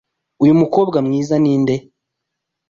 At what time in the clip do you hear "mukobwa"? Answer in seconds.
0.61-0.97